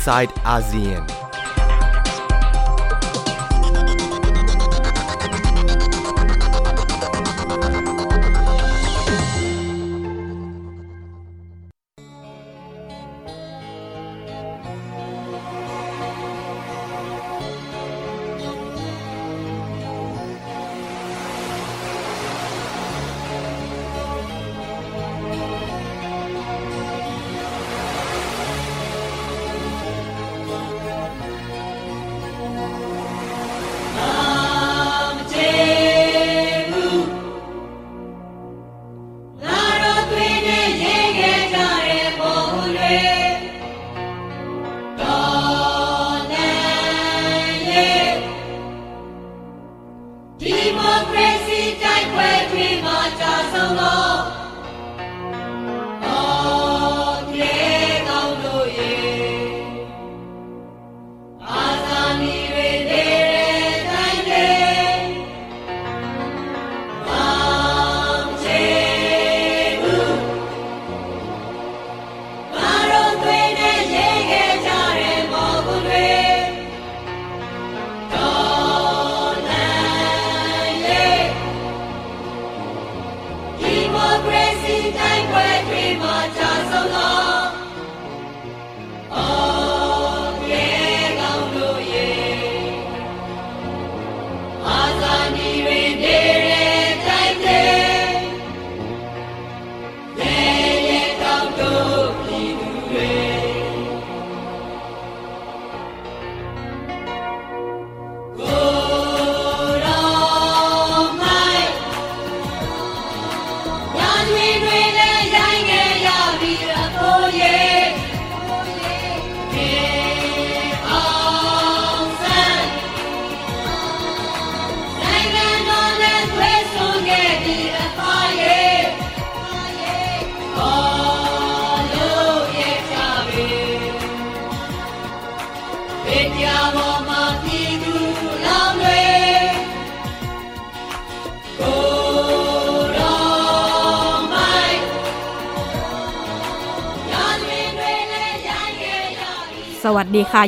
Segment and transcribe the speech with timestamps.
[0.00, 1.29] outside ASEAN.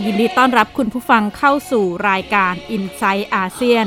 [0.07, 3.87] ยินดีต้อนรับคุณผู้ฟังเข้าสู่รายการ i n s i ซต์อาเซียน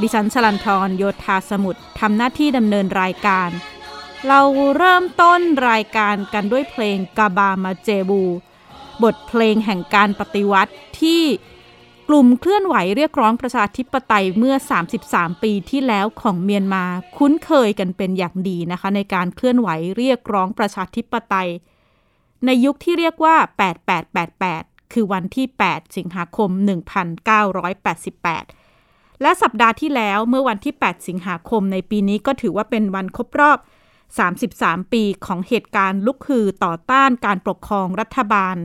[0.00, 3.50] ดิฉันชลันทรโยธาสมุทรทำหน้าที่ดำเนินรายการ
[4.26, 4.40] เรา
[4.76, 5.40] เริ่มต้น
[5.70, 8.22] รายการกันด้วยเพลงกาบามาเจบู
[9.02, 11.22] บทเพลงแห่งการปฏิวัติที่
[12.08, 14.54] กลุ่มเคลื่อนไหวเรียกร้องประชาธิปไตยเมื่อ
[15.00, 16.84] 33 ปีที่แล้วของเมียนมา
[17.16, 21.50] คุ้นเคยกันเป็นอย่างดีนะคะ ในการเคลื่อนไหวเรียกร้องประชาธิปไตย
[22.46, 23.36] ในยุคที่เรียกว่า
[24.06, 26.50] 8888 คือวันที่ 8 สิงหาคม
[28.26, 33.58] 1988 และสัปดาห์ที่แล้วเมื่อวันที่ 8 สิงหาคมในปีนี้ก็ถือว่าเป็นวันครบรอบ
[34.26, 38.56] 33 ปีของเหตุการณ์ลุกฮือต่อต้านการปกครองรัฐบาล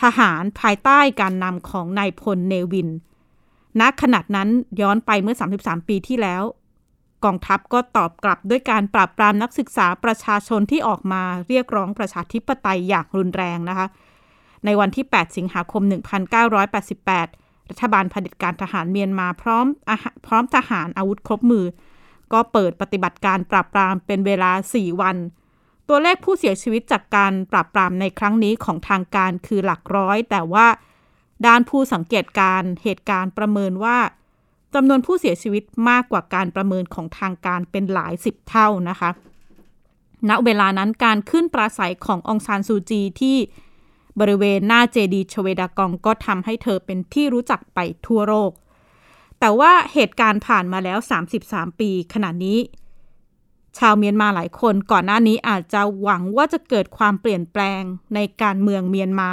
[0.00, 2.88] ทหารภายใต้การนำของนายพลเนวิน
[3.80, 4.48] ณขณะนั้น
[4.80, 6.42] ย้อนไปเมื่อ 33 ปีที่แล้ว
[7.24, 13.86] กองทัพก็ตอบกลับด้วยการปราบปรามนักศึกษาประชาชนที่ออกมาเรียกร้องประชาธิปไตยอย่างรุนแรงนะคะ
[14.64, 15.82] ในวันที่ 8 สิงหาคม
[16.56, 19.90] 1988 รัฐบาลเผด็จการทหารเมียนมาพร้อมอ
[20.26, 21.66] พร้อมทหารอาวุธครบมือ
[22.32, 25.16] ก็เปิดปฏิบัติการปราบปรามเป็นเวลา 4 วัน
[25.88, 30.66] ตัวเลขผู้เสียชีวิตจากการปราบปรามในครั้งนี้ของทางการคือหลักร้อย แต่ว่า
[31.46, 33.98] ด้านผู้สังเกตการเหตุการณ์ประเมินว่า
[34.74, 39.10] จำนวนผู้เสียชีวิตมากกว่าการประเมินของทางการเป็นหลายสิบเท่านะคะ
[40.28, 43.36] ณ เวลานั้นการขึ้นปราศัยขององซานซูจีที่
[44.20, 48.52] บริเวณหน้าเจดีชเวดากองก็ทำให้เธอเป็นที่รู้จักไปทั่วโลก
[49.40, 50.98] แต่ว่าเหตุการณ์ผ่านมาแล้ว
[51.40, 52.58] 33 ปีขณะนี้
[53.78, 57.82] ชาวเมียนมาหลายคนก่อนหน้านี้อาจจะหวังว่าจะเกิดความเปลี่ยนแปลง
[58.14, 59.30] ในการเมืองเมียนมา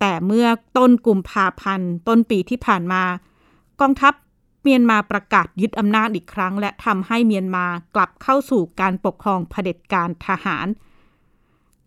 [0.00, 0.46] แต่เมื่อ
[0.76, 3.02] ต้นกุมภาพันธ์ต้นปีที่ผ่านมา
[3.80, 4.14] กองทัพ
[4.62, 10.66] เมียนมาประกาศยึดอำนาจอีกครั้ง และทำให้เมียนมากลับเข้าสู่การปกครองเผด็จการทหาร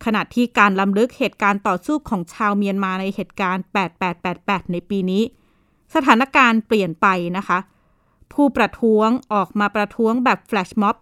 [0.04, 3.64] ขณะที่การล้ำลึกเหตุการณ์ต่อสู้ของชาวเมียนมาในเหตุการณ์
[4.18, 5.22] 8888 ในปีนี้
[5.94, 7.06] สถานการณ์เปลี่ยนไป
[7.36, 7.58] นะคะ
[8.32, 10.96] ผู้ประท้วงออกมาประท้วงแบบแฟลชม็อบ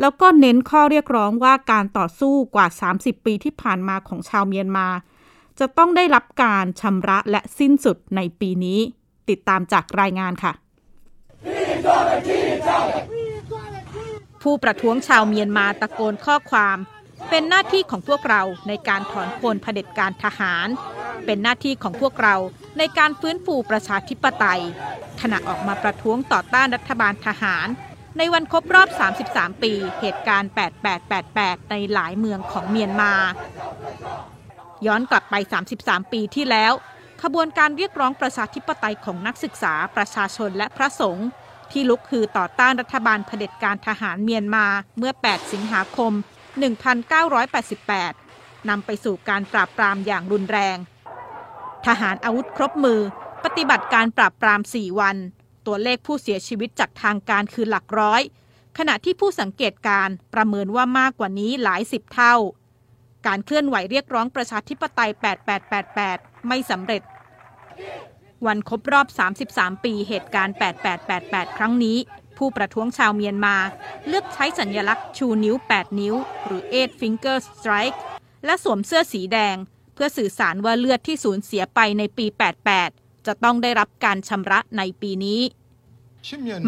[0.00, 2.66] แล้วก็เน้นข้อเรียกร้องว่าการต่อสู้กว่า
[2.96, 4.88] 30 ปีที่ผ่านมาของชาวเมียนมา
[5.58, 8.78] จะต้องได้รับการชำระและสิ้นสุดในปีนี้
[9.28, 10.52] ติดตามจากรายงานค่ะ
[14.42, 16.76] ผู้ประท้วงชาวเมียนมาตะโกนข้อความ
[17.28, 20.68] เป็นหน้าที่ของพวกเราในการถอนโคนเผด็จการทหาร
[21.26, 22.36] เป็นหน้าที่ของพวกเรา
[22.78, 24.62] ในการฟื้นฟูประชาธิปไตย
[25.20, 27.66] ขณะออกมาประท้วงต่อต้านรัฐบาลทหาร
[28.18, 28.88] ในวันครบรอบ
[29.26, 30.50] 33 ปี เหตุการณ์
[31.10, 33.12] 8888 ในหลายเมืองของเมียนมา
[34.86, 35.34] ย้อนกลับไป
[35.74, 36.72] 33 ปีที่แล้ว
[37.22, 41.28] ขบวนการเรียกร้องประชาธิปไตยของนักศึกษาประชาชนและพระสงฆ์
[41.72, 44.66] ที่ลุกคือต่อต้านรัฐบาลเผด็จการทหารเมียนมา
[44.98, 46.12] เมื่อ 8 สิงหาคม
[46.50, 50.76] 1988 นำไปสู่การปราบปรามอย่างรุนแรง
[51.86, 53.00] ทหารอาวุธครบมือ
[53.44, 55.16] ปฏิบัติการปราบปราม 4 วัน
[55.66, 58.22] ตัวเลขผู้เสียชีวิตจากทางการคือหลักร้อย
[58.78, 62.34] ขณะที่ผู้สังเกตการประเมินว่ามากกว่านี้หลายสิบเท่า
[63.26, 65.10] การเคลื่อนไหวเรียกร้องประชาธิปไตย
[65.78, 67.02] 8888 ไม่สำเร็จ
[68.46, 69.06] วันครบรอบ
[69.46, 70.54] 33 ปี เหตุการณ์
[71.06, 71.98] 8888 ครั้งนี้
[72.40, 73.56] ผู้ประท้วงชาวเมียนมา
[74.08, 76.14] เลือกใช้สัญญลักษณ์ชูนิ้ว 8 นิ้ว
[76.44, 77.98] หรือ eight finger strike
[78.44, 79.56] และสวมเสื้อสีแดง
[79.94, 82.26] เพื่อสื่อสารว่าเลือดที่สูญเสียไปในปี
[82.76, 85.40] 88 จะต้องได้รับการชำระในปีนี้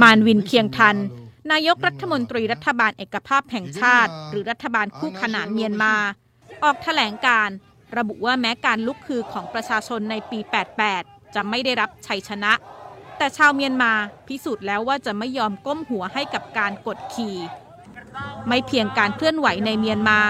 [0.03, 0.97] มานวินเคียงทัน
[1.53, 5.95] นายกรัฐมนตรีรัฐบาลเอกภาพแห่งชาติ หรือรัฐบาลคู่ขนานเมียนมา
[6.65, 7.49] ออกแถลงการ
[7.97, 10.39] ระบุว่าแม้การลุกคือของประชาชนในปี
[10.87, 12.53] 88 จะไม่ได้รับชัยชนะ
[13.23, 13.93] แต่ชาวเมียนมา
[14.29, 17.37] พิสูจน์แล้วว่าจะไม่ยอมก้มหัวให้กับการกดขี่
[18.49, 20.21] ไม่เพียงการเคลื่อนไหวในเมียนมา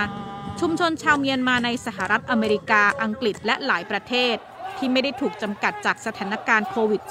[0.60, 4.36] ชุมชนชาวเมียนมาในสหรัฐอเมริกาอังกฤษและหลายประเทศ
[4.76, 7.02] ที่ไม่ได้ถูกจำกัดจากสถานการณ์โควิด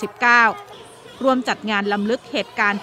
[0.58, 2.82] -19 รวมจัดงานลำลึกเหตุการณ์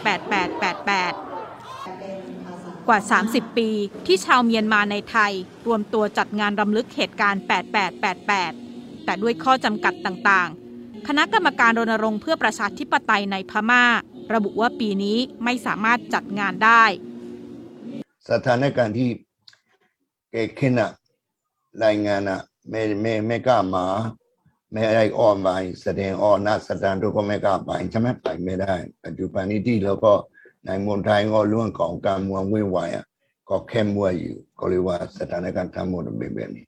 [1.63, 2.99] 8888กว่า
[3.31, 3.71] 30 ปี
[4.07, 5.33] ที่ชาวเมียนมาในไทย
[5.67, 7.43] รวมตัวจัดงานรำลึกเหตุการณ์
[8.23, 10.68] 8888 แต่ด้วยข้อจำกัดต่างๆ
[11.11, 13.85] คณะกรรมการรณรงค์เพื่อประชาธิปไตยในพม่า
[14.35, 16.85] ระบุว่าปีนี้ไม่สามารถจัดงานได้
[18.31, 19.11] สถานการณ์ที่
[20.33, 20.91] เกิดขึ้นอะ
[21.85, 22.41] รายงานอะ
[22.71, 23.87] ไม่ไม่ไม่กล้ามา
[24.73, 25.49] ไม่ได้ออนไป
[25.83, 30.13] แสดงออนหน้าสถานทุกคนไม่กล้าไปใช่ไหมไปไม่ได้ ปัจจุบันนี้ที่เราก็
[30.65, 33.07] ในเมืองไทยก็เรื่องของการเมืองวุ่นวายอะ
[33.49, 36.67] ก็เข้มงวดอยู่ก็เรียกว่าสถานการณ์ทั้งหมดเป็นแบบนี้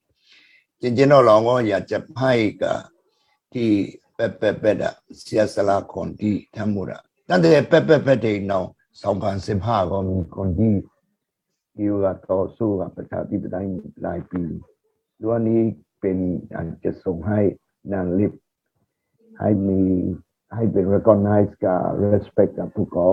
[0.80, 2.78] จริงๆเราก็อยากจะให้กับ
[3.54, 3.70] ที่
[4.20, 8.64] เป๊ะเป๊ะเป๊ะอะเสียสละคนที่ทั้งหมดอะตั้งแต่เป๊ะเป๊ะเป๊ะเด็กน้อง
[9.28, 10.72] 2015ก็มีคนที่
[11.80, 13.66] อยู่กับต่อสู้กับประชาธิปไตย
[14.02, 14.42] หลายปี
[15.22, 15.60] ด้วยนี้
[16.00, 16.16] เป็น
[16.56, 17.40] อันจะส่งให้
[17.92, 18.32] นานลิบ
[19.40, 19.80] ให้มี
[20.54, 21.82] ให้เป็น recognize กับ
[22.12, 23.08] respect กับพวกเขา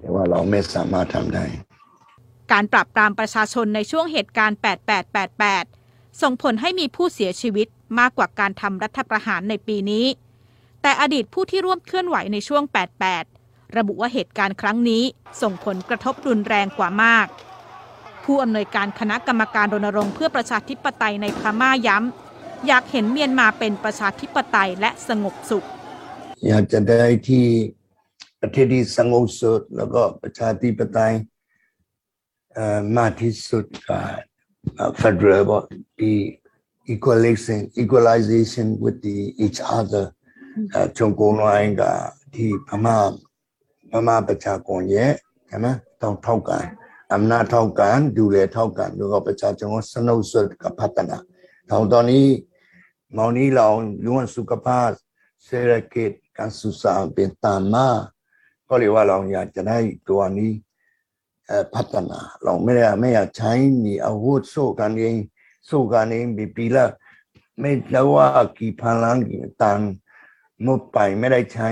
[0.00, 1.44] แต่ว่าเราไม่สามารถทำได้
[2.52, 4.58] การปราบปรามประชาชนในช่วงเหตุการณ์
[5.18, 5.77] 8888
[6.22, 7.68] ส่งผลให้มีผู้เสียชีวิต
[7.98, 10.06] มากกว่าการทำรัฐประหารในปีนี้
[10.82, 12.62] แต่อดีตผู้ที่ร่วมเคลื่อนไหวในช่วง
[13.20, 15.02] 88 ระบุว่าเหตุการณ์ครั้งนี้
[15.42, 17.26] ส่งผลกระทบรุนแรงกว่ามาก
[18.24, 25.66] ผู้อำนวยการคณะกรรมการรณรงค์เพื่อประชาธิปไตยในพม่าย้ำ อยากเห็นเมียนมาเป็นประชาธิปไตยและสงบสุข
[26.48, 27.46] อยากจะได้ที่
[28.40, 31.14] ประเทศที่สงบสุดแล้วก็ประชาธิปไตย
[32.98, 34.27] มากที่สุดกับ
[35.00, 35.58] federal ก็
[36.00, 36.12] the
[36.92, 40.04] equalization equalization with the each other
[40.70, 41.94] เอ่อจงกงน้อยกับ
[42.34, 42.96] ที่พม่า
[43.90, 45.14] พม่าประชากรเยอะ
[45.48, 45.66] ใช่ไหม
[46.02, 46.64] ต้องเท่ากัน
[47.14, 51.18] อำนาจเท่ากันดูแลเท่ากันแล้วก็ประชาชนสนุกสุดกับพัฒนา
[51.68, 52.26] ทางตอนนี้
[53.16, 53.66] มองนี้เรา
[54.02, 54.88] เรื่งสุขภาพ
[55.44, 57.88] เศรษฐกิจการศึกษาเป็นตามมา
[58.68, 60.52] ก็เรียกว่าเราอยากจะได้ตัวนี้
[61.74, 63.52] พัฒนา เราไม่ได้ไม่อยากใช้
[63.84, 65.16] มีอาวุธสู้กันเอง
[65.70, 66.86] สู้กันเองปีปีละ
[67.60, 68.26] ไม่แล้วว่า
[68.58, 69.90] กี่พันล้านกี่ตังค์
[70.62, 71.68] หมดไปไม่ได้ใช้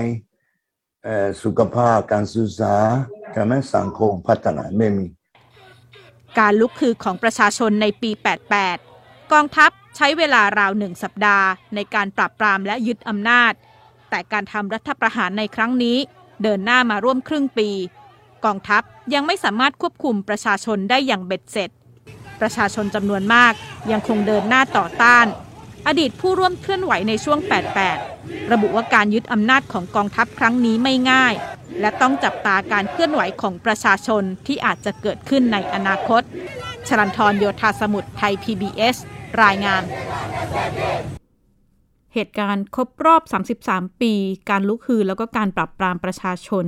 [1.43, 2.75] สุขภาพการศึกษา
[3.31, 5.05] ใช่ไหมสังคมพัฒนาไม่มี
[6.39, 8.11] การลุกคือของประชาชนในปี
[8.71, 13.53] 88 กองทัพใช้เวลาราวหนึ่งสัปดาห์ในการปราบปรามและยึดอำนาจ
[14.09, 15.97] แต่การทำรัฐประหารในครั้งนี้
[16.43, 17.69] เดินหน้ามาร่วมครึ่งปี
[18.45, 18.81] กองทัพ
[19.13, 21.69] ยังไม่สามารถควบคุมประชาชนได้อย่างเบ็ดเสร็จ
[22.41, 23.53] ประชาชนจำนวนมาก
[23.91, 25.25] ยังคงเดินหน้าต่อต้าน
[25.87, 27.39] อดีตผู้ร่วมเคลื่อนไหวในช่วง
[27.95, 31.33] 88 ระบุว่าการยึดอำนาจของกองทัพครั้งนี้ไม่ง่าย
[31.79, 36.21] และต้องจับตาการเคลื่อนไหวของประชาชนที่อาจจะเกิดขึ้นในอนาคต
[36.87, 38.95] ชลันทรโยธาสมุทรไทย PBS
[39.43, 39.83] รายงาน
[42.13, 43.21] เหตุการณ์ครบรอบ
[43.61, 44.13] 33 ปี
[44.49, 46.65] การลุกฮือแล้วก็การปรับปรามประชาชน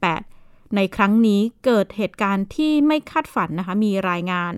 [0.00, 4.52] 8888 ในครั้งนี้เกิดเหตุการณ์ที่ไม่คาดฝันนะคะ มีรายงาน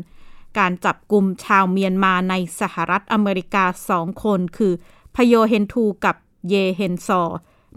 [0.58, 4.72] การจับกลุ่มชาวเมียนมาในสหรัฐอเมริกาสองคน คือ
[5.14, 6.16] พโยเฮนทูกับ
[6.48, 7.22] เยเฮนซอ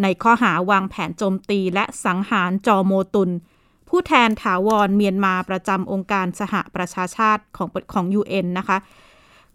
[0.01, 3.29] ในข้อหาวางแผนโจมตีและสังหารจอโมตุน
[3.89, 8.77] ผู้แทนถาวรเมียนมาประจำองค์การสหประชาชาติของของ UN นะคะ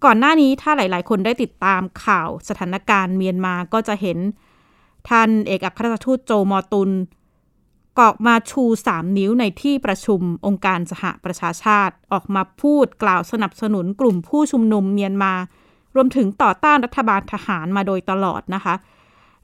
[0.05, 4.19] ก่อนหน้านี้ถ้าหลาย ๆ คนได้ติดตามข่าวสถานการณ์เมียนมาก็จะเห็น
[5.09, 6.91] ท่านเอกอัครราชทูตโจมอตุน
[8.01, 15.33] กอกมาชูสามนิ้วในที่ประชุมองค์การสหประชาชาติ ออกมาพูดกล่าวสนับสนุนกลุ่มผู้ชุมนุมเมียนมา
[15.95, 18.75] รวมถึงต่อต้านรัฐบาลทหารมาโดยตลอดนะคะ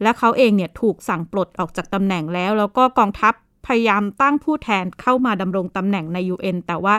[0.02, 3.34] และเขาเองเนี่ยถูกสั่งปลดออกจากตำแหน่งแล้ว แล้วก็กองทัพ
[3.66, 6.94] พยายามตั้งผู้แทนเข้ามาดำรงตำแหน่งใน UN แต่ว่า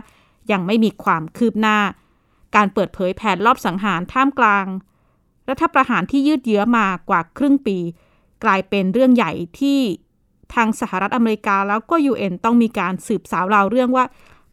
[0.51, 1.77] ยังไม่มีความคืบหน้า
[2.55, 4.65] การเปิดเผยแผนรอบสังหารท่ามกลาง
[5.49, 7.77] รัฐประหารที่ยืดเยื้อมากว่าครึ่งปี
[8.43, 9.79] กลายเป็นเรื่องใหญ่ที่
[10.53, 14.05] ทางสหรัฐอเมริกาแล้วก็ UN ต้องมีการสืบสาวราวเรื่องว่า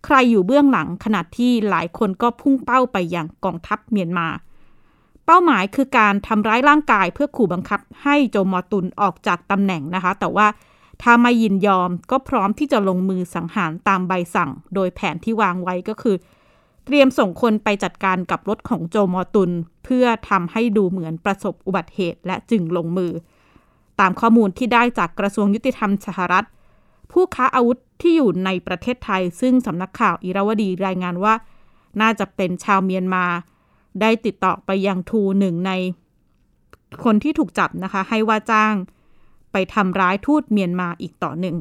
[0.04, 4.28] ใครอยู่เบื้องหลังขณะที่หลายคนก็พุ่งเป้าไปยังกองทัพเมียนมา
[5.26, 10.46] เป้าหมายคือการทำร้ายร่างกายเพื่อขู่บังคับให้โจมอตุนออกจากตำแหน่งนะคะ แต่ว่า
[11.02, 16.16] ถ้าไม่ยินยอมก็พร้อมที่จะลงมือสังหารตามใบสั่ง โดยแผนที่วางไว้ก็คือ
[16.84, 19.50] เตรียมส่งคนไปจัดการกับรถของโจมอตุน
[19.84, 23.12] เพื่อทำให้ดูเหมือนประสบอุบัติเหตุและจึงลงมือ
[24.00, 26.46] ตามข้อมูลที่ได้จากกระทรวงยุติธรรมสหรัฐ
[27.12, 31.34] ผู้ค้าอาวุธที่อยู่ในประเทศไทย ซึ่งสำนักข่าวอิราวดีรายงานว่า
[32.00, 33.24] น่าจะเป็นชาวเมียนมา
[34.00, 35.72] ได้ติดต่อไปยังทูหนึ่งใน
[37.04, 38.74] คนที่ถูกจับนะคะ ให้ว่าจ้าง
[39.52, 41.56] ไปทำร้ายทูตเมียนมาอีกต่อหนึ่ง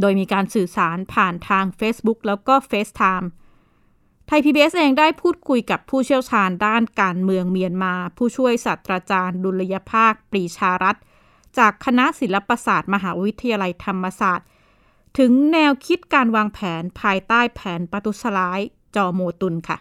[0.00, 3.26] โดยมีการสื่อสารผ่านทาง Facebook แล้วก็ FaceTime
[4.26, 10.96] ไทย PBS เองได้พูดคุยกับผู้เชี่ยวชาญด้านการเมืองเมียนมา ผู้ช่วยศาสตราจารย์ดุลยภาค ปรีชารัต
[11.58, 14.48] จากคณะศิลปศาสตร์ มหาวิทยาลัยธรรมศาสตร์
[15.18, 18.60] ถึงแนวคิดการวางแผนภายใต้แผนปตุสลาย
[18.96, 19.78] จอโมตุนค่ะ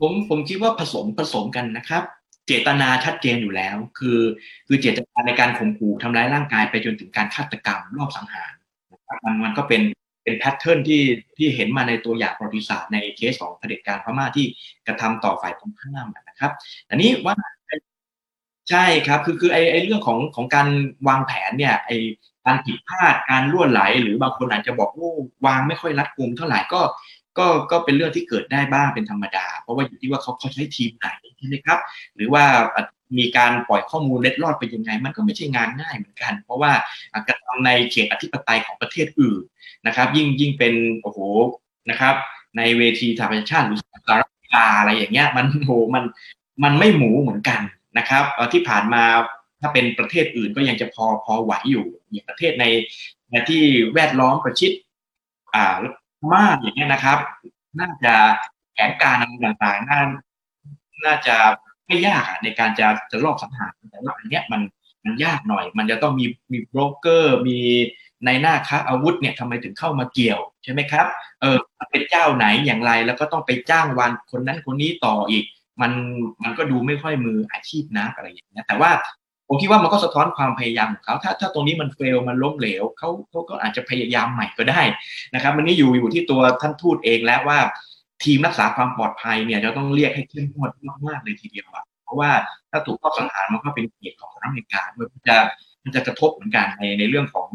[0.00, 2.02] ผมผมคิดว่าผสมผสมกันนะครับ
[2.46, 4.20] เจตนาชัดเจนอยู่แล้ว คือ
[4.66, 8.52] คือเจตนาในการข่มขู่ทำร้ายร่างกายไปจนถึงการฆาตกรรมรอบสังหาร
[8.92, 9.82] นะครับมันมันก็เป็น
[10.22, 11.02] เป็นแพทเทิร์นที่
[11.36, 14.46] ที่เห็นมาในตัวอย่างประวัติศาสตร์ในเคสของเผด็จการพม่าที่
[14.86, 16.52] กระทำต่อฝ่ายตรงข้ามนะครับ
[16.90, 17.34] อันนี้ว่า
[18.70, 20.68] ใช่ครับคือคือไอไอเรื่องของของการ
[21.08, 21.90] วางแผนเนี่ยไอ
[22.46, 25.10] การผิดพลาดการล่วนไหล หรือบางคนอาจจะบอกโอ้
[25.46, 26.80] วางไม่ค่อยรัดกุมเท่าไหร่ก็
[27.38, 31.08] ก็ก็เป็นเรื่องที่เกิดได้บ้างเป็นธรรมดา เพราะว่าอยู่ที่ว่าเขาเขาใช้ทีมไหน
[31.38, 31.78] ใช่ไหมครับ
[32.16, 32.44] หรือว่า
[33.18, 36.72] มีการปล่อยข้อมูลเล็ดลอดไปยังไง มันก็ไม่ใช่งานง่ายเหมือนกัน เพราะว่า
[37.26, 39.42] กระทำในเขตอธิปไตยของประเทศอื่น
[39.86, 41.18] นะครับ ยิ่งยิ่งเป็นโอ้โห
[41.90, 42.14] นะครับ
[42.56, 46.04] ในเวทีสหประชาชาติหรือสหรัฐอเมริกาอะไรอย่างเงี้ยมันโหมัน
[46.64, 47.60] มันไม่หมูเหมือนกัน
[47.98, 49.04] นะครับที่ผ่านมา
[49.60, 52.64] ถ้าเป็นประเทศอื่นก็ยังจะพอพอไหวอยู่อย่างประเทศใน
[53.30, 53.62] ในที่
[53.94, 54.72] แวดล้อมประชิด
[55.54, 55.74] อ่า
[56.34, 57.18] มากอย่างเงี้ยนะครับ
[57.80, 58.14] น่าจะ
[58.72, 60.02] แผนการอะไรต่างๆน่า
[61.04, 61.36] น่าจะ
[61.86, 64.60] ไม่ยากในการจะจะลอบสังหารแต่ว่าอันเนี้ยมัน
[65.04, 67.58] มันยากหน่อย มันจะต้องมีมีโบรกเกอร์ มี
[68.26, 71.06] ในหน้าค้าอาวุธเนี่ยทำไมถึงเข้ามาเกี่ยวใช่ไหมครับ
[71.40, 71.56] เออ
[71.90, 75.44] เป็นเจ้าไหนอย่างไรแล้วก็ต้องไปจ้างวันคนนั้นคนนี้ต่ออีก
[75.80, 75.92] มัน
[76.42, 78.90] มันก็ดูไม่ค่อยมืออาชีพนะอะไรอย่างเงี้ยแต่ว่า
[79.48, 84.80] ผมคิดว่ามันก็สะท้อนความพยายามของเขาถ้าถ้าตรงนี้มันเฟลมันล้มเหลวเขาเขาก็อาจจะพยายามใหม่ก็ได้
[85.34, 87.58] นะครับ มันนี่อยู่อยู่ที่ตัวท่านทูตเองแล้วว่า
[88.24, 90.70] ทีมรักษาความปลอดภัยเนี่ยจะต้องเรียกให้เข้มงวด
[91.08, 92.30] มากๆเลยทีเดียวอะเพราะว่า
[92.70, 95.36] ถ้าถูกข้อสังหารมันก็เป็นเกียรติของสหรัฐอเมริกามันจะ
[95.84, 97.48] มันจะกระทบเหมือนกันในในเรื่องของ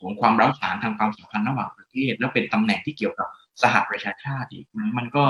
[0.00, 3.28] ของความร้าวฉานทางความสัมพันธ์ระหว่างประเทศ แล้วเป็นตำแหน่งที่เกี่ยวกับ
[3.62, 4.66] สหประชาชาติอีก
[4.98, 5.24] มันก็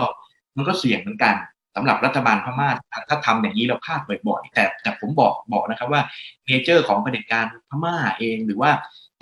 [0.57, 1.35] มันก็เสี่ยงเหมือนกัน
[1.77, 2.69] สำหรับรัฐบาลพม่า
[3.09, 6.03] ถ้าทำอย่างนี้เราพลาดบ่อยๆแต่แต่ผมบอกบอกนะครับว่า
[6.47, 8.71] เนเจอร์ของเผด็จการพม่าเองหรือว่า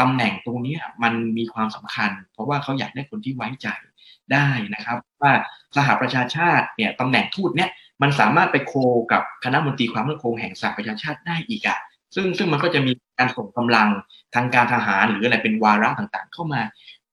[0.00, 3.68] ตำแหน่งตรงนี้มันมีความสำคัญ เพราะว่าเขาอยากได้คนที่ไว้ใจ
[4.32, 5.32] ได้นะครับ ว่า
[5.76, 7.70] สหประชาชาติเนี่ยตำแหน่งทูตเนี่ย
[8.02, 8.75] มันสามารถไปโค
[9.12, 11.78] กับคณะมนตรีความมั่นคงแห่งสหประชาชาติได้อีกอะ
[12.14, 13.88] ซึ่งซึ่งมันก็จะมีการส่งกำลัง
[14.34, 16.62] ทางการทหารหรืออะไรเป็นวาระต่างๆ เข้ามา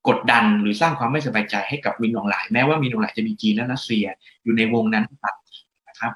[0.07, 4.05] กดดันหรือสร้างความไม่สบายใจให้กับวินองหลาย แม้ว่ามีนองหลายจะมีจีนและรัสเซีย
[4.43, 5.35] อยู่ในวงนั้นตัด
[5.87, 6.11] นะครับ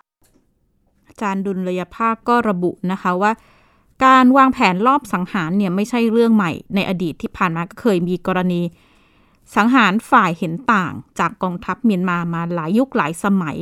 [1.08, 3.32] อาจารย์ดุลยภาคก็ระบุนะคะว่า
[4.06, 8.62] การวางแผนรอบสังหารเนี่ยไม่ใช่เรื่องใหม่ในอดีตที่ผ่านมาก็เคยมีกรณี
[9.56, 13.58] สังหารฝ่ายเห็นต่างจากกองทัพเมียนมามาหลายยุคหลายสมัย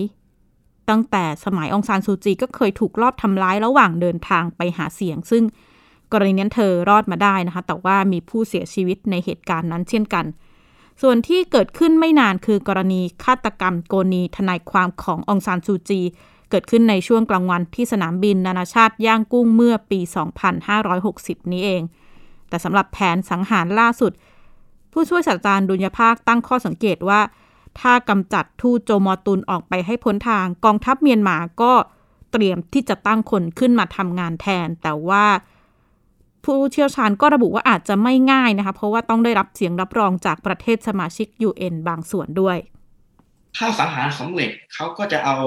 [0.89, 5.43] ตั้งแต่สมัยองซานซูจีก็เคยถูกลอบทำร้ายระหว่างเดินทางไปหาเสียง ซึ่ง
[6.13, 10.25] กรณีนั้นเธอรอดมาได้นะคะ แต่ว่ามีผู้เสียชีวิตในเหตุการณ์นั้นเช่นกัน
[11.01, 16.01] ส่วนที่เกิดขึ้นไม่นานคือกรณีฆาตกรรมโกนีทนายความขององซานซูจี
[16.49, 19.99] เกิดขึ้นในช่วงกลางวันที่สนามบินนานาชาติย่างกุ้งเมื่อปี
[20.75, 21.81] 2560 นี้เอง
[22.49, 24.11] แต่สำหรับแผนสังหารล่าสุด
[24.91, 27.21] ผู้ช่วยศาสตราจารย์ดุลยภาคตั้งข้อสังเกตว่า
[27.79, 31.73] ถ้ากำจัดทูโจมอตุนออกไปให้พ้นทางกองทัพเมียนมาก็
[32.31, 35.25] เตรียมที่จะตั้งคนขึ้นมาทำงานแทน แต่ว่า
[36.45, 42.57] ผู้เชี่ยวชาญก็ระบุว่าอาจจะไม่ง่ายนะคะ เพราะว่าต้องได้รับเสียงรับรองจากประเทศสมาชิก UN บางส่วนด้วย
[43.57, 45.37] ถ้าสังหารสำเร็จเขาก็จะเอา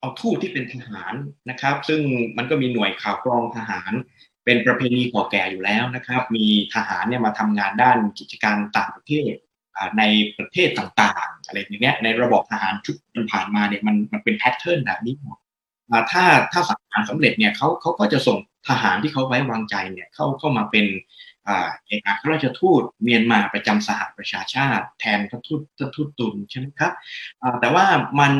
[0.00, 1.14] เอาทูตที่เป็นทหาร
[1.50, 2.00] นะครับ ซึ่ง
[2.36, 3.92] มันก็มีหน่วยข่าวกรองทหาร
[4.44, 9.32] เป็นประเพณีก่อแก่อยู่แล้วนะครับ มีทหารเนี่ยมาทำงานด้านกิจการต่างประเทศ
[9.98, 10.02] ใน
[10.38, 12.96] ประเทศต่างๆอะไรอย่างเงี้ยในระบบทหารชุด
[13.32, 15.38] ผ่านมาเนี่ยมันมันเป็นแพทเทิร์นแบบนี้หมด
[16.12, 20.86] ถ้าถ้าสังหารสำเร็จเนี่ยเขาเขาก็จะส่ง ทหารที่เขาไว้วางใจเนี่ยเข้าเข้ามาเป็น
[21.86, 26.92] เอกอัครราชทูตเมียนมาประจำสหประชาชาติ แทนททูตททูตตุนใช่ไหมครับ
[27.60, 27.84] แต่ว่า
[28.20, 28.34] มัน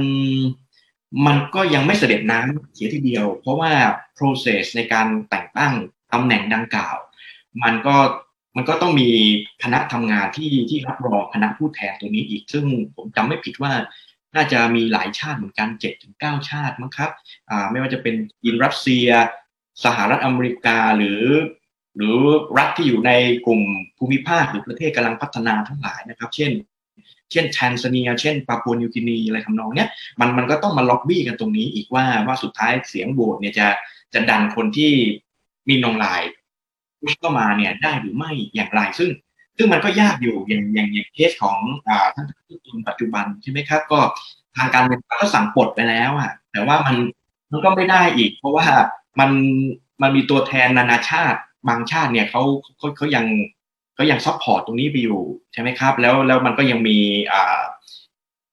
[1.26, 3.72] มันก็ยังไม่เสด็จน้ำเสียทีเดียว เพราะว่า
[4.18, 5.72] process ในการแต่งตั้ง
[6.12, 6.96] ตำแหน่งดังกล่าว
[7.62, 7.96] มันก็
[8.56, 9.08] มันก็ต้องมี
[9.62, 12.64] คณะทำงานที่ที่รับรองคณะผู้แทนตัวนี้อีก ซึ่ง
[12.96, 13.72] ผมจำไม่ผิดว่า
[14.34, 17.10] น่าจะมีหลายชาติเหมือนกันเจ็ดถึงเก้าชาติมั้งครับ
[17.70, 19.08] ไม่ว่าจะเป็นอินรัสเซีย
[19.84, 21.22] สหรัฐอเมริกาหรือ
[21.96, 22.16] หรือ
[22.58, 23.12] รัฐที่อยู่ใน
[23.46, 23.60] กลุ่ม
[23.98, 26.52] ภูมิภาคหรือประเทศกำลังพัฒนาทั้งหลายนะครับ เช่น
[27.30, 29.88] เช่นแทนซาเนีย เช่นปาปัวนิวกินีอะไรทำนองเนี้ย
[30.20, 33.66] มันมันก็ต้องมาล็อบบี้กันตรงนี้อีกว่าว่าสุดท้ายเสียงโหวตเนี่ยจะ
[34.14, 34.92] จะดันคนที่
[35.68, 36.22] มีนองลาย
[37.20, 39.10] เข้ามาเนี่ยได้หรือไม่อย่างไรซึ่ง
[39.56, 41.58] ซึ่งมันก็ยากอยู่อย่างอย่างอย่างเคสของ
[41.88, 42.26] อ่าท่าน
[42.66, 44.00] ทุนปัจจุบันใช่ไหมครับ ก็
[44.56, 46.96] ทางการเมืองก็สั่งปลดไปแล้วอะแต่ว่ามัน
[47.52, 48.66] มันก็ไม่ได้อีก เพราะว่า
[49.18, 49.30] มัน
[50.02, 51.38] มันมีตัวแทนนานาชาติ
[51.68, 52.42] บางชาติเนี่ยเขา
[52.78, 53.26] เขาเขายัง
[53.94, 55.20] เขายัง support ตรงนี้ไปอยู่
[55.52, 56.98] ใช่ไหมครับ แล้วแล้วมันก็ยังมี
[57.32, 57.62] อ่า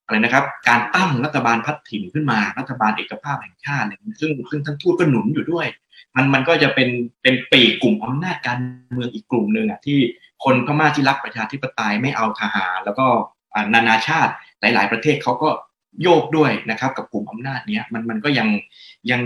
[0.06, 3.88] อะไรนะครับ การตั้งรัฐบาลพลัดถิ่นขึ้นมารัฐบาลเอกภาพแห่งชาติ
[4.20, 5.68] ซึ่งซึ่งท่านทูตก็หนุนอยู่ด้วย
[6.16, 6.90] มันมันก็จะเป็น
[7.22, 8.60] เป็นปีกกลุ่มอำนาจการ
[8.92, 10.00] เมืองอีกกลุ่มหนึ่งอะที่
[10.44, 13.08] คนพม่าที่รักประชาธิปไตยไม่เอาทหาร แล้วก็
[13.74, 15.50] นานาชาติหลาย ๆ ประเทศเขาก็
[16.04, 18.48] โยกด้วยนะครับ กับกลุ่มอำนาจเนี้ยมันมันก็ยัง
[19.12, 19.22] ยัง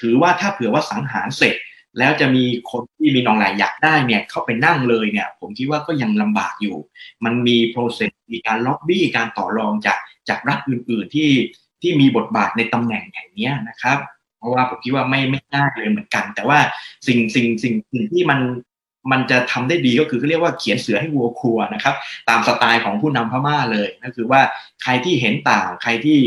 [0.00, 1.56] ถือว่าถ้าเผื่อว่าสังหารเสร็จ
[1.98, 6.76] แล้วจะมีคนที่มีนองหลายอยากได้เนี่ยเข้าไปนั่งเลยเนี่ย ผมคิดว่าก็ยังลำบากอยู่
[7.24, 9.98] มันมีโปรเซสมีการล็อบบี้การต่อรองจาก
[10.28, 11.30] จากรัฐอื่น ๆที่
[11.82, 13.98] ที่มีบทบาทในตำแหน่งอย่างนี้นะครับ
[14.38, 16.58] เพราะว่าผมคิดว่าไม่ไม่ง่ายเลยเหมือนกัน แต่ว่า
[17.06, 18.40] สิ่งสิ่งสิ่งสิ่งที่มัน
[19.10, 21.94] มันจะทำได้ดีก็คือเขาเรียกว่าเขียนเสือให้วัวครัวนะครับ
[22.28, 24.40] ตามสไตล์ของผู้นำพม่าเลยก็คือว่า
[24.82, 26.18] ใครที่เห็นต่างใครที่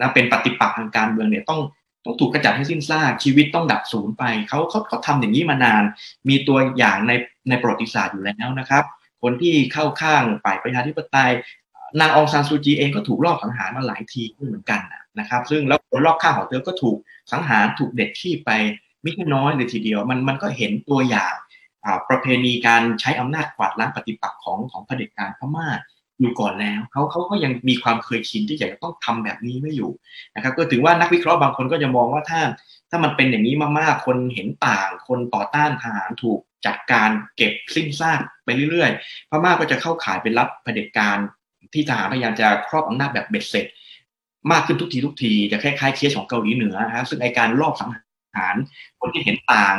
[0.00, 1.60] นะเป็นปฏิปักษ์ทางการเมืองเนี่ยต้อง
[2.04, 5.82] ต้องถูกกระจัดให้สิ้นซากชีวิตต้องดับศูนย์ไปเขาเขาเขาทำอย่างนี้มานาน
[6.28, 7.12] มีตัวอย่างใน
[7.48, 8.84] ในประวัติศาสตร์อยู่แล้วนะครับ
[9.22, 11.32] คนที่เข้าข้างฝ่ายประชาธิปไตย
[12.00, 14.80] นางองซานซูจีเองก็ถูกลอบสังหารมาหลายทีเหมือนกัน
[15.18, 16.96] นะครับ ซึ่งแล้วคนรอบข้างของเธอก็ถูก
[17.32, 18.50] สังหารถูกเด็ดขี้ไป
[19.02, 21.34] ไม่ใช่น้อยเลยทีเดียว มันมันก็เห็นตัวอย่าง
[22.08, 25.68] ประเพณีการใช้อำนาจกวาดล้างปฏิปักษ์ของของเผด็จการพม่า
[26.22, 29.90] อยู่ก่อนแล้วเขาเขาก็ยังมีความเคยชินที่จะต้องทำแบบนี้ไม่อยู่
[30.34, 32.40] นะครับก็ถือว่านักวิเคราะห์บางคนก็จะมองว่าถ้า
[32.90, 41.16] ถ้ามันเป็นอย่างนี้มากๆ คนเห็นต่าง คนต่อต้านทหารถูกจัดการเก็บสิ้นซากไปเรื่อยๆพม่าก็จะเข้าขายเป็นรับเผด็จการ
[41.72, 43.66] ที่ทหารพยายามจะครอบอำนาจแบบเบ็ดเสร็จ
[44.52, 48.54] มากขึ้นทุกทีทุกทีจะคล้ายๆเคสของเกาหลีเหนือฮะซึ่งไอการลอบสังหาร
[49.00, 49.74] คนที่เห็นต่าง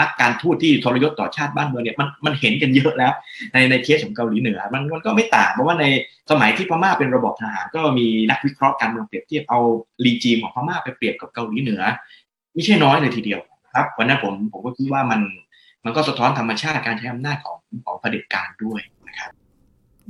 [0.00, 3.12] นักการทูตที่ทรยศต่อชาติบ้านเมืองเนี่ยมันมันเห็นกันเยอะแล้ว
[3.52, 5.84] ในในเคสของเกาหลีเหนือมันมันก็ไม่ต่างเพราะว่าใน
[6.30, 9.60] สมัยที่พม่าเป็นระบบทหารก็มีนักวิเคราะห์การเมืองเปรียบเทียบเอา
[10.04, 11.82] รีจีมของพม่าไปเปรียบกับเกาหลีเหนือ
[12.54, 13.40] ไม่ใช่น้อยเลยทีเดียว
[13.74, 15.20] ครับวันนั้นผมผมก็คิดว่ามัน
[15.84, 19.30] มันก็สะท้อนธรรมชาติการใช้อำนาจของของเผด็จการด้วยนะครับ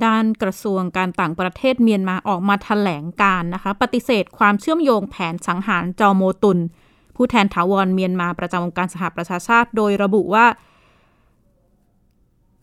[0.04, 6.58] ด้านกระทรวงการต่างประเทศเมียนมาออกมาถแถลงการนะคะ ปฏิเสธความเชื่อมโยงแผนสังหารจอโมตุน
[7.16, 10.46] ผู้แทนถาวรเมียนมาประจำองค์การสหประชาชาติ โดยระบุว่า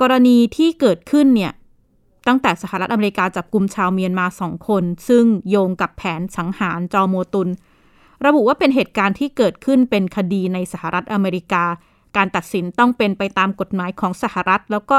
[0.01, 1.53] กรณีที่เกิดขึ้นเนี่ย
[2.27, 7.49] ตั้งแต่สหรัฐอเมริกาจับกลุ่มชาวเมียนมาสองคน ซึ่งโยงกับแผนสังหารจอโมตุน
[8.25, 11.63] ระบุว่าเป็นเหตุการณ์ที่เกิดขึ้นเป็นคดีในสหรัฐอเมริกา
[12.15, 14.97] การตัดสินต้องเป็นไปตามกฎหมายของสหรัฐ แล้วก็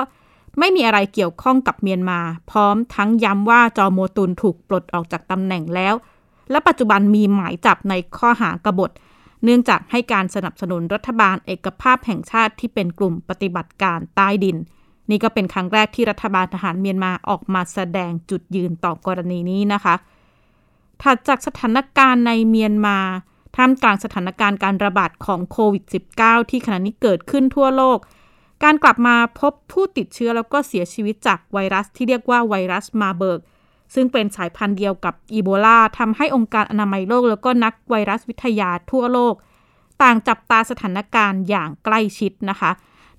[0.58, 5.94] ไม่มีอะไรเกี่ยวข้องกับเมียนมา พร้อมทั้งย้ำว่าจอโมตุนถูกปลดออกจากตำแหน่งแล้ว
[6.50, 8.90] และปัจจุบันมีหมายจับในข้อหากบฏ
[9.42, 14.56] เนื่องจากให้การสนับสนุนรัฐบาลเอกภาพแห่งชาติที่เป็นกลุ่มปฏิบัติการใต้ดิน
[15.10, 19.94] นี่ก็เป็นครั้งแรกที่รัฐบาลทหารเมียนมาออกมาแสดงจุดยืนต่อกรณีนี้นะคะ
[21.02, 22.98] ถัดจากสถานการณ์ในเมียนมา
[23.56, 25.84] ท่ามกลางสถานการณ์การระบาดของโควิด
[26.16, 27.98] -19 ที่ขณะนี้เกิดขึ้นทั่วโลก
[28.64, 33.40] การกลับมาพบผู้ติดเชื้อแล้วก็เสียชีวิตจากไวรัสที่เรียกว่าไวรัสมาเบิร์ก
[33.94, 39.34] ซึ่งเป็นสายพันธุ์เดียวกับอีโบลาทำให้องค์การอนามัยโลก แล้วก็นักไวรัสวิทยาทั่วโลก
[40.02, 42.70] ต่างจับตาสถานการณ์อย่างใกล้ชิดนะคะ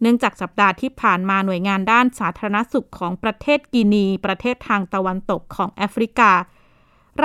[0.02, 6.32] เนื่องจากสัปดาห์ที่ผ่านมาหน่วยงานด้านสาธารณสุขของประเทศกินี ประเทศทางตะวันตกของแอฟริกา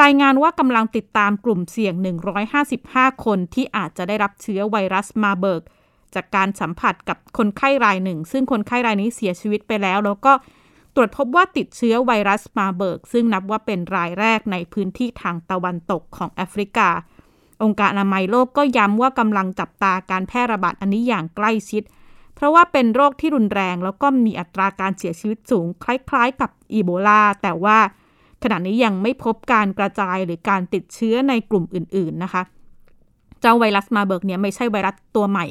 [0.01, 1.95] รายงานว่ากำลังติดตามกลุ่มเสี่ยง
[2.61, 5.63] 155 คนที่อาจจะได้รับเชื้อไวรัสมาเบิร์ก
[6.15, 10.33] จากการสัมผัสกับคนไข้รายหนึ่ง ซึ่งคนไข้รายนี้เสียชีวิตไปแล้ว แล้วก็
[10.95, 16.89] ตรวจพบว่าติดเชื้อไวรัสมาเบิร์ก ซึ่งนับว่าเป็นรายแรกในพื้นที่ทางตะวันตกของแอฟริกา
[17.63, 21.83] องค์การอนามัยโลกก็ย้ำว่ากำลังจับตาการแพร่ระบาดอันนี้อย่างใกล้ชิด
[22.35, 27.79] เพราะว่าเป็นโรคที่รุนแรง แล้วก็มีอัตราการเสียชีวิตสูง คล้ายๆ กับอีโบลา แต่ว่า
[28.43, 32.43] ขณะนี้ยังไม่พบการกระจายหรือการติดเชื้อในกลุ่มอื่น ๆนะคะ
[33.41, 35.47] เจ้าไวรัสมาเบิร์กเนี่ยไม่ใช่ไวรัสตัวใหม่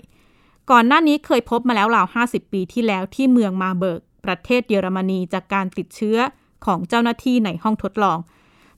[0.72, 6.18] ก่อนหน้านี้เคยพบมาแล้วราว 50 ปีที่แล้วที่เมืองมาเบิร์ก ประเทศเยอรมนีจากการติดเชื้อ
[6.66, 8.18] ของเจ้าหน้าที่ในห้องทดลอง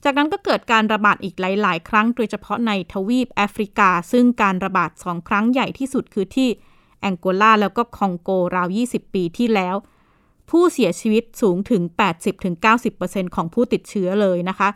[0.04, 6.48] จากนั้นก็เกิดการระบาดอีกหลาย ๆ ครั้ง โดยเฉพาะในทวีปแอฟริกา ซึ่งการระบาดสองครั้งใหญ่ที่สุดคือที่
[7.00, 9.76] แองโกลาแล้วก็คองโกราว 20 ปีที่แล้ว
[10.50, 11.82] ผู้เสียชีวิตสูงถึง
[12.58, 14.68] 80-90%ของผู้ติดเชื้อเลยนะคะ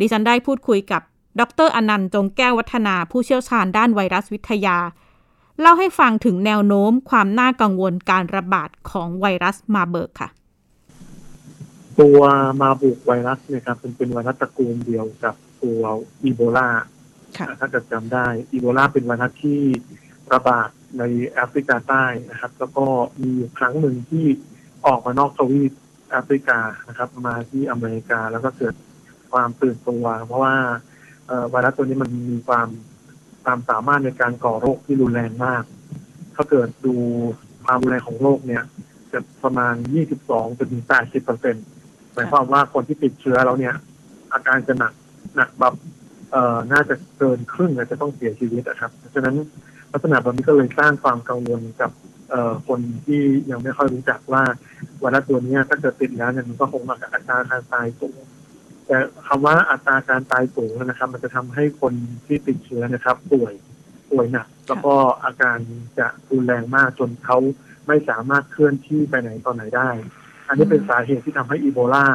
[0.00, 1.02] ดิฉันได้พูดคุยกับ
[1.40, 4.78] ดรอนันต์จงแก้ววัฒนาผู้เชี่ยวชาญด้านไวรัสวิทยา
[5.60, 10.30] เล่าให้ฟังถึงแนวโน้มความน่ากังวลการระบาดของไวรัสมาเบิร์กค่ะ
[12.00, 12.20] ตัว
[12.62, 15.80] มาบุกไวรัสเนี่ยครับเป็นเป็นไวรัสตระกูลเดียวกับตัว
[16.22, 16.68] อีโบลา
[17.38, 19.60] ค่ะถ้าจะจำได้อีโบลาเป็นไวรัสที่
[20.32, 20.68] ระบาด
[20.98, 22.84] ในแอฟริกาใต้นะครับ แล้วก็
[23.20, 24.26] มีอยู่ครั้งหนึ่งที่
[24.86, 25.72] ออกมานอกทวีป
[26.10, 28.74] แอฟริกานะครับ มาที่อเมริกาแล้วก็เกิด
[29.32, 30.54] ความตื่นตัว เพราะว่า
[31.26, 32.68] เอ่อไวรัสตัวนี้มันมีความ
[33.48, 35.62] ความสามารถในการก่อโรคที่รุนแรงมาก
[36.34, 36.94] ถ้าเกิดดู
[37.64, 38.62] ความรุนแรงของโรคเนี่ย
[39.12, 39.74] จะประมาณ
[40.14, 41.64] 22จนถึง80เปอร์เซ็นต์
[42.14, 43.74] หมายความว่าคนที่ติดเชื้อแล้วเนี่ย
[44.32, 44.92] อาการจะหนัก
[45.36, 45.74] หนักแบบ
[46.30, 49.36] เอ่อน่าจะเกินครึ่งจจะต้องเสียชีวิตนะครับ เพราะฉะนั้น
[49.92, 51.90] ลักษณะแบบนี้ก็เลยสร้างความกังวลกับ
[52.30, 54.42] เอ่อคนที่ยังไม่ค่อยรู้จักว่า
[54.98, 58.18] ไวรัสตัวนี้ถ้าเกิดติดแล้วเนี่ยมันก็คงมากับอัตราการตายสูง
[58.88, 61.94] แต่คำว่าอัตราการตายสูงนะครับ มันจะทำให้คน
[62.26, 63.52] ที่ติดเชื้อนะครับ ป่วย
[64.10, 65.58] ป่วยหนักแล้วก็อาการ
[65.98, 67.38] จะรุนแรงมากจนเขา
[67.86, 69.90] ไม่สามารถเคลื่อนที่ไปไหนต่อไหนได้
[70.48, 72.06] อันนี้เป็นสาเหตุที่ทำให้อีโบลา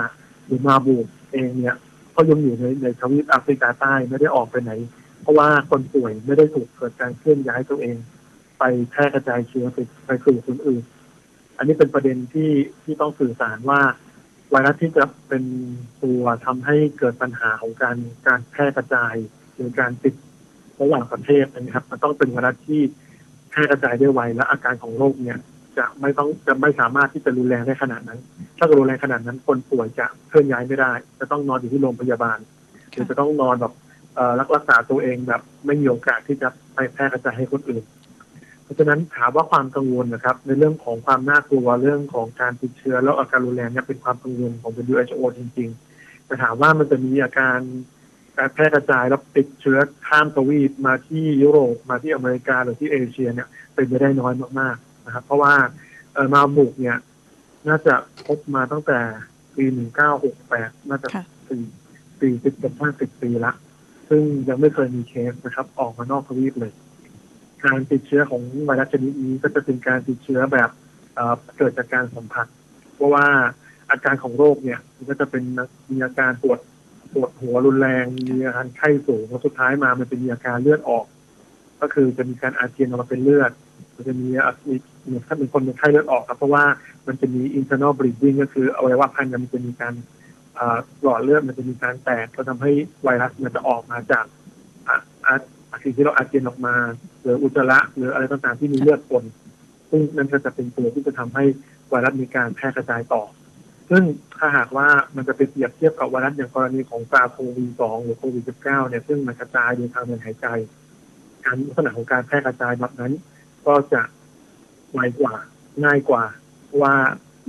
[0.45, 0.97] หรือมาบู
[1.31, 1.75] เองเนี่ย
[2.15, 4.71] ก็ยังอยู่ในในทวีปแอฟริกาใต้ไม่ได้ออกไปไหน
[5.21, 7.97] เพราะว่าคนป่วยไม่ได้ถูกเกิดการเคลื่อนย้ายตัวเอง
[8.59, 10.83] ไปแพร่กระจายเชื้อไปไปสู่คนอื่น
[11.57, 12.51] อันนี้เป็นประเด็นที่
[12.83, 13.81] ที่ต้องสื่อสารว่า
[14.53, 15.43] ไวรัสที่จะเป็น
[16.03, 19.15] ตัวทำให้เกิดปัญหาของการการแพร่กระจาย
[19.55, 20.15] หรือการติด
[20.81, 22.81] ระหว่างประเทศนะครับมันต้องเป็นไวรัสที่
[23.49, 25.39] แพร่กระจายได้ไวและอาการของโรคเนี่ย
[25.77, 28.19] จะไม่ต้องจะไม่สามารถที่จะรุนแรงได้ขนาดนั้น
[28.57, 32.39] ถ้ารุนแรงขนาดนั้นคนป่วยจะเคลื่อนย้ายไม่ได้ จะต้องนอนอยู่ที่โรงพยาบาล
[32.91, 33.73] หรือจะต้องนอนแบบ
[34.39, 37.83] รักษาตัวเองแบบไม่มีโอกาสที่จะไปแพร่กระจายให้คนอื่น
[38.63, 47.57] เพราะฉะนั้นถามว่าความกังวลนะครับ ในเรื่องของความน่ากลัวเรื่องของการติดเชื้อแล้วอาการรุนแรงเนี่ยเป็นความกังวลของ WHO จริงๆแต่ถามว่ามันจะมีอาการ
[48.37, 55.53] การแพร่กระจายแล้วติดเชื้อข้ามทวีปมาที่ยุโรปมาที่อเมริกาหรือที่เอเชียเนี่ยเป็นไปได้น้อยมากๆนะครับ เพราะว่า
[56.13, 56.97] เออมาบุกเนี่ย
[57.67, 57.95] น่าจะ
[58.25, 58.99] พบมาตั้งแต่
[59.55, 61.61] ปีหนึ่งเก้าหกแปดน่าจะค่ะสี่
[62.19, 63.53] สี่สิบกับห้าสิบปีละ
[64.09, 66.71] ซึ่งยังไม่เคยมีเคสนะครับ ออกมานอกทวีปเลย
[67.65, 70.69] การติดเชื้อของไวรัสชนิดนี้ก็จะเป็นการติดเชื้อแบบ
[71.57, 72.47] เกิดจากการสัมผัส
[72.95, 73.27] เพราะว่า
[73.91, 75.43] อาการของโรคเนี่ยมันก็จะเป็น
[75.91, 76.59] มีอาการปวด
[77.13, 81.05] ปวดหัวรุนแรง มีอาการไข้สูงแล้วสุดท้ายมามันจะมีอาการเลือดออก
[81.81, 83.51] ก็คือจะมีการอาเจียนออกมาเป็นเลือด
[83.95, 84.75] มันจะมีอะมี
[85.09, 86.65] มีถ้าเป็นคนเป็นไข้เลือดออกครับเพราะว่า
[87.07, 89.93] มันจะมี internal bleeding ก็คืออวัยวะภายในมันจะมีการ
[91.03, 92.71] หลอดเลือดมันจะมีการแตกก็ทำให้
[93.03, 94.25] ไวรัสมันจะออกมาจาก
[95.25, 95.29] อ
[95.83, 96.75] สิ่งที่เราอาเจียนออกมา
[97.21, 99.23] หรืออุจจาระหรืออะไรต่างๆที่มีเลือดปน
[99.89, 101.43] ซึ่งนั่นก็จะเป็นตัวที่จะทำให้
[101.89, 103.23] ไวรัสมีการแพร่กระจายต่อ
[103.89, 104.03] ซึ่ง
[104.37, 110.47] ถ้าหากว่ามันจะไปเปรียบเทียบกับไวรัสอย่างกรณีของซาโควี2หรือโควิด19เก้าเนี่ยซึ่งมันกระจายโดยทางเดินหายใจ
[111.45, 113.13] การลักษณะของการแพร่กระจายแบบนั้น
[113.67, 114.01] ก็จะ
[114.93, 115.35] ไวกว่า
[115.85, 116.23] ง่ายกว่า
[116.81, 116.93] ว่า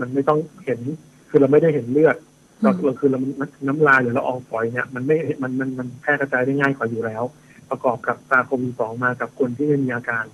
[0.00, 0.80] มันไม่ต้องเห็น
[1.28, 2.16] คือเราไม่ได้เห็นเลือด
[2.62, 3.18] เราเราคือเรา
[3.68, 7.24] น้ำลายหรือละอองฝอยเนี่ยมันไม่มันมันมันแพร่กระจายได้ง่ายกว่าอยู่แล้ว
[7.70, 10.24] ประกอบกับซาโควี2มากับคนที่ไม่มีอาการ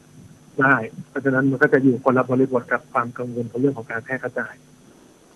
[0.60, 0.74] ได้
[1.08, 4.54] เพราะฉะนั้นมันก็จะอยู่คนละบริบทกับความกังวลของเรื่องของการแพร่กระจาย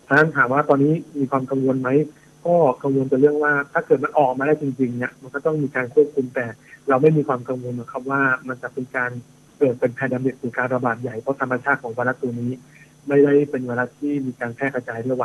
[0.05, 1.89] เพราะฉะนั้นถามว่าตอนนี้มีความกังวลไหม
[2.47, 6.47] ก็กังวลแต่เรื่องว่า ถ้าเกิดมันออกมาได้จริงๆเนี่ยมันก็ต้องมีการควบคุมแต่
[6.89, 9.11] เราไม่มีความกังวลนะครับว่ามันจะเป็นการ
[9.59, 12.53] เกิดเป็นแพนดมิกหรือการระบาดใหญ่เพราะธรรมชาติของไวรัสตัวนี้
[13.09, 15.25] ไม่ได้เป็นไวรัสที่มีการแพร่กระจายได้ไว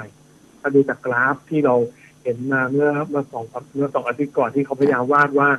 [0.62, 1.76] ถ้าดูจากกราฟที่เรา
[2.24, 5.50] เห็นมาเมื่อเมื่อสองเมื่อสองอาทิตย์ก่อนที่เขาพยายามวาดว่า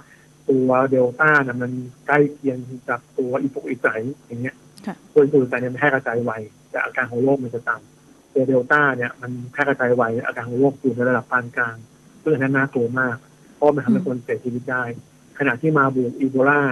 [0.48, 1.70] ตัวเดลต้าเนี่ยมัน
[2.07, 2.59] ใกล้เคียง
[2.90, 3.88] กับตัวอีโปกอีใจ
[4.26, 6.33] อย่างเงี้ยค่ะตัวอีโปกอีใจเนี่ยมันแพร่กระจายไว
[6.70, 11.76] แต่อาการของโรคมันจะต่ำตัวเดลต้าเนี่ยมันแพร่กระจายไวอาการของโรคอยู่ในระดับปานกลาง
[12.22, 13.16] ซึ่งอันนั้นน่ากลัวมาก
[13.55, 14.83] เพราะมันทำให้คนเสียชีวิตได้
[15.38, 16.62] ขณะที่มาบูอีโบลา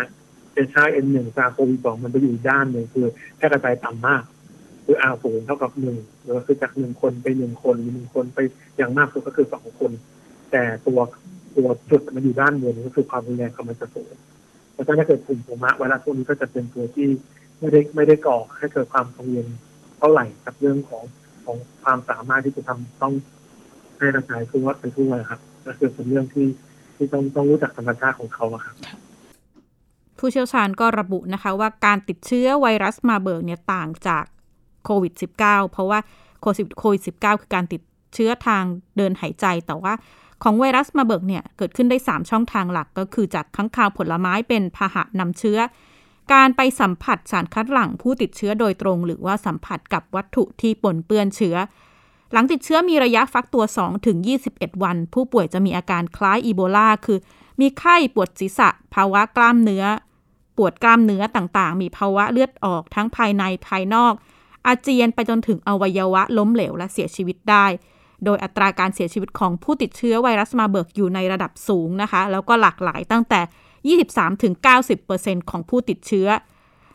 [0.55, 4.23] เป็นชาเอ็นหนึ่งซาโควีสองมันไปอยู่อีกด้านหนึ่งคือแพร่กระจายต่ำมาก
[4.85, 8.39] คืออาศูนย์เท่ากับหนึ่งหรือคือจากหนึ่งคนไปหนึ่งคนหรือหนึ่งคนไป
[8.77, 9.93] อย่างมากสุดก็คือสองคน
[10.51, 10.99] แต่ตัว
[11.59, 14.13] ตัวจุดมันอยู่ด้านบนก็คือความรุนแรงของมันจะสูง
[14.73, 17.09] เพราะฉะนั้นถ้าเกิดกลุ่มภูมิไวรัสพวกนี้ก็จะเป็นตัวที่
[17.59, 19.47] ไม่ได้ไม่ได้ก่อให้เกิดความกังวล
[19.99, 21.05] เท่าไหร่กับเรื่องของ
[21.45, 23.13] ของความสามารถที่จะทำต้อง
[23.99, 26.47] ให้กระจายทั่วไปทั่วครับก็คือเป็นเรื่องที่
[26.97, 28.75] ที่ต้องต้องรู้จักธรรมชาติของเขาครับ
[30.19, 34.25] ผู้เชี่ยวชาญก็ระบุนะคะว่าการติดเชื้อไวรัสมาเบิร์กเนี่ยต่างจาก
[34.85, 35.99] โควิด -19 เพราะว่า
[36.41, 37.83] โควิด -19 คือการติด
[38.15, 38.65] เชื้อทาง
[38.97, 39.93] เดินหายใจแต่ว่า
[40.43, 45.59] ของไวรัสมาเบิกเนี่ยเกิดขึ้นได้ 3 ช่องทางหลักก็คือจากค้างคาวผลไม้เป็นพาหะนำเชื้อ
[46.33, 51.57] การไปสัมผัสสารคัดหลั่งผู้ติดเชื้อโดยตรง หรือว่าสัมผัสกับวัตถุที่ปนเปื้อนเชื้อ
[52.33, 54.17] หลังติดเชื้อมีระยะฟักตัว 2 ถึง
[54.51, 57.19] 21 วัน ผู้ป่วยจะมีอาการคล้ายอีโบลาคือ
[57.61, 59.85] มีไข้ปวดศีรษะ ภาวะกล้ามเนื้อ
[60.57, 64.13] ปวดกล้ามเนื้อต่างๆ มีภาวะเลือดออกทั้งภายในภายนอก
[64.67, 67.67] อาเจียนไปจนถึงอวัยวะล้มเหลวและเสียชีวิตได้
[68.25, 73.41] โดยอัตราการเสียชีวิตของผู้ติดเชื้อไวรัสมาเบิร์กอยู่ในระดับสูงนะคะ แล้วก็หลากหลายตั้งแต่
[75.41, 76.29] 23-90%ของผู้ติดเชื้อ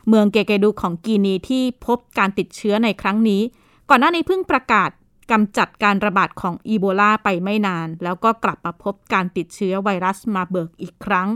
[0.08, 3.42] เมืองเกเกดูของกีนีที่พบการติดเชื้อในครั้งนี้
[3.88, 4.90] ก่อนหน้านี้เพิ่งประกาศ
[5.30, 11.28] กำจัดการระบาดของอีโบลาไปไม่นาน แล้วก็กลับมาพบการติดเชื้อไวรัสมาเบิร์กอีกครั้ง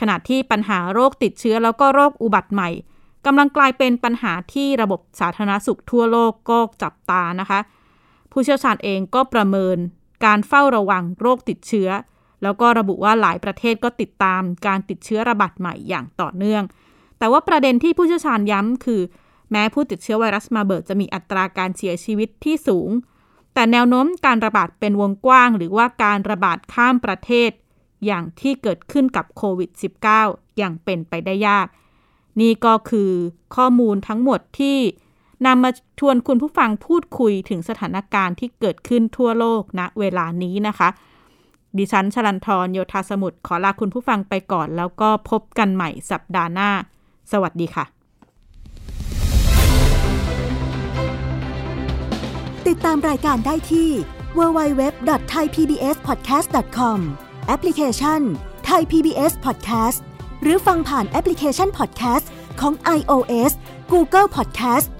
[0.00, 2.70] ขณะที่ปัญหาโรคติดเชื้อแล้วก็โรคอุบัติใหม่
[3.26, 7.60] กำลังกลายเป็นปัญหาที่ระบบสาธารณสุขทั่วโลกก็จับตานะคะ
[8.32, 9.76] ผู้เชี่ยวชาญเองก็ประเมิน
[10.24, 11.88] การเฝ้าระวังโรคติดเชื้อ
[12.42, 16.62] แล้วก็ระบุว่าหลายประเทศก็ติดตามการติดเชื้อระบาดใหม่อย่างต่อเนื่อง
[17.18, 19.00] แต่ว่าประเด็นที่ผู้เชี่ยวชาญย้ำคือ
[19.50, 22.90] แม้ผู้ติดเชื้อไวรัสมาเบิร์กจะมีอัตราการเสียชีวิตที่สูง
[23.54, 27.50] แต่แนวโน้มการระบาดเป็นวงกว้าง หรือว่าการระบาดข้ามประเทศ
[28.06, 29.70] อย่างที่เกิดขึ้นกับโควิด
[30.14, 31.66] -19 อย่างเป็นไปได้ยาก
[32.40, 33.10] นี่ก็คือ
[33.56, 34.78] ข้อมูลทั้งหมดที่
[35.46, 40.88] นำมาชวนคุณผู้ฟังพูดคุยถึงสถานการณ์ที่เกิดขึ้นทั่วโลกณนะเวลานี้นะคะ
[41.78, 46.70] ดิฉันชลันทรโยธาสมุทรขอลาคุณผู้ฟังไปก่อน แล้วก็พบกันใหม่สัปดาห์หน้า
[47.32, 47.84] สวัสดีค่ะ
[52.66, 53.88] ติดตามรายการได้ที่
[54.38, 56.98] www.thaipbspodcast.com
[57.46, 58.20] แอปพลิเคชัน
[58.68, 59.98] Thai PBS Podcast
[60.42, 62.26] หรือฟังผ่านแอปพลิเคชัน Podcast
[62.60, 63.52] ของ iOS
[63.92, 64.88] Google Podcast